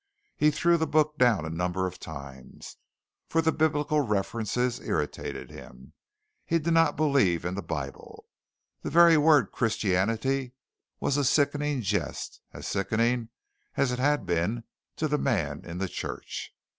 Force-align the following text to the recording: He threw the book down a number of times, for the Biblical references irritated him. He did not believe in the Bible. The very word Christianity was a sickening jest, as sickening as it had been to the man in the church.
He 0.35 0.49
threw 0.49 0.77
the 0.77 0.87
book 0.87 1.19
down 1.19 1.45
a 1.45 1.49
number 1.51 1.85
of 1.85 1.99
times, 1.99 2.77
for 3.29 3.39
the 3.39 3.51
Biblical 3.51 4.01
references 4.01 4.79
irritated 4.79 5.51
him. 5.51 5.93
He 6.43 6.57
did 6.57 6.73
not 6.73 6.95
believe 6.95 7.45
in 7.45 7.53
the 7.53 7.61
Bible. 7.61 8.25
The 8.81 8.89
very 8.89 9.15
word 9.15 9.51
Christianity 9.51 10.53
was 10.99 11.17
a 11.17 11.23
sickening 11.23 11.83
jest, 11.83 12.41
as 12.51 12.67
sickening 12.67 13.29
as 13.77 13.91
it 13.91 13.99
had 13.99 14.25
been 14.25 14.63
to 14.95 15.07
the 15.07 15.19
man 15.19 15.63
in 15.63 15.77
the 15.77 15.87
church. 15.87 16.51